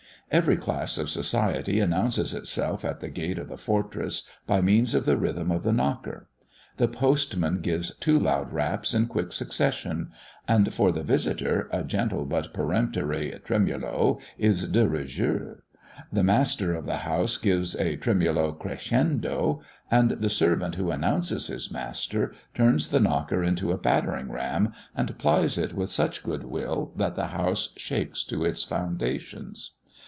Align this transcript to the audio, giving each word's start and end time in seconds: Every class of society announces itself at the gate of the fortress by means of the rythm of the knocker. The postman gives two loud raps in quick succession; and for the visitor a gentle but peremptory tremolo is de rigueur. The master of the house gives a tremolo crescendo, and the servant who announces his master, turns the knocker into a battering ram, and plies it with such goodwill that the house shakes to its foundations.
Every 0.33 0.55
class 0.55 0.97
of 0.97 1.09
society 1.09 1.81
announces 1.81 2.33
itself 2.33 2.85
at 2.85 3.01
the 3.01 3.09
gate 3.09 3.37
of 3.37 3.49
the 3.49 3.57
fortress 3.57 4.23
by 4.47 4.61
means 4.61 4.93
of 4.93 5.03
the 5.03 5.17
rythm 5.17 5.51
of 5.51 5.63
the 5.63 5.73
knocker. 5.73 6.29
The 6.77 6.87
postman 6.87 7.59
gives 7.59 7.93
two 7.97 8.17
loud 8.17 8.53
raps 8.53 8.93
in 8.93 9.07
quick 9.07 9.33
succession; 9.33 10.09
and 10.47 10.73
for 10.73 10.93
the 10.93 11.03
visitor 11.03 11.67
a 11.73 11.83
gentle 11.83 12.23
but 12.23 12.53
peremptory 12.53 13.37
tremolo 13.43 14.19
is 14.37 14.65
de 14.69 14.87
rigueur. 14.87 15.63
The 16.13 16.23
master 16.23 16.75
of 16.75 16.85
the 16.85 16.99
house 17.03 17.35
gives 17.37 17.75
a 17.75 17.97
tremolo 17.97 18.53
crescendo, 18.53 19.61
and 19.91 20.11
the 20.11 20.29
servant 20.29 20.75
who 20.75 20.91
announces 20.91 21.47
his 21.47 21.71
master, 21.71 22.33
turns 22.53 22.87
the 22.87 23.01
knocker 23.01 23.43
into 23.43 23.73
a 23.73 23.77
battering 23.77 24.31
ram, 24.31 24.71
and 24.95 25.17
plies 25.17 25.57
it 25.57 25.73
with 25.73 25.89
such 25.89 26.23
goodwill 26.23 26.93
that 26.95 27.15
the 27.15 27.27
house 27.27 27.73
shakes 27.75 28.23
to 28.23 28.45
its 28.45 28.63
foundations. 28.63 29.71